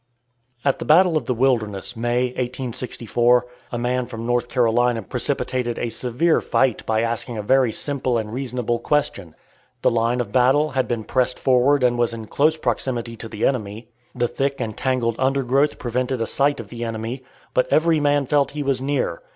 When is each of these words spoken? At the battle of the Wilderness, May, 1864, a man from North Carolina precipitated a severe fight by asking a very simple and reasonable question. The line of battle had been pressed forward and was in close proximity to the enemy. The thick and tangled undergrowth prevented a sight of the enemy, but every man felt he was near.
At 0.65 0.79
the 0.79 0.85
battle 0.85 1.15
of 1.15 1.25
the 1.27 1.33
Wilderness, 1.35 1.95
May, 1.95 2.29
1864, 2.29 3.45
a 3.71 3.77
man 3.77 4.07
from 4.07 4.25
North 4.25 4.49
Carolina 4.49 5.03
precipitated 5.03 5.77
a 5.77 5.89
severe 5.89 6.41
fight 6.41 6.83
by 6.87 7.01
asking 7.03 7.37
a 7.37 7.43
very 7.43 7.71
simple 7.71 8.17
and 8.17 8.33
reasonable 8.33 8.79
question. 8.79 9.35
The 9.83 9.91
line 9.91 10.19
of 10.19 10.31
battle 10.31 10.71
had 10.71 10.87
been 10.87 11.03
pressed 11.03 11.37
forward 11.37 11.83
and 11.83 11.99
was 11.99 12.15
in 12.15 12.25
close 12.25 12.57
proximity 12.57 13.15
to 13.17 13.29
the 13.29 13.45
enemy. 13.45 13.89
The 14.15 14.27
thick 14.27 14.59
and 14.59 14.75
tangled 14.75 15.17
undergrowth 15.19 15.77
prevented 15.77 16.19
a 16.19 16.25
sight 16.25 16.59
of 16.59 16.69
the 16.69 16.83
enemy, 16.83 17.23
but 17.53 17.67
every 17.71 17.99
man 17.99 18.25
felt 18.25 18.49
he 18.57 18.63
was 18.63 18.81
near. 18.81 19.21